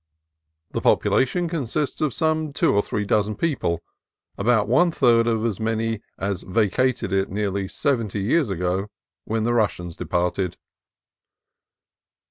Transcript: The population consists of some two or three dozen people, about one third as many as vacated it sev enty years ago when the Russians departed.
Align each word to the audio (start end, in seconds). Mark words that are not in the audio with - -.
The 0.71 0.81
population 0.81 1.47
consists 1.47 2.01
of 2.01 2.11
some 2.11 2.53
two 2.53 2.73
or 2.73 2.81
three 2.81 3.05
dozen 3.05 3.35
people, 3.35 3.83
about 4.35 4.67
one 4.67 4.89
third 4.89 5.27
as 5.27 5.59
many 5.59 6.01
as 6.17 6.41
vacated 6.41 7.13
it 7.13 7.27
sev 7.69 7.99
enty 7.99 8.23
years 8.23 8.49
ago 8.49 8.87
when 9.25 9.43
the 9.43 9.53
Russians 9.53 9.95
departed. 9.95 10.57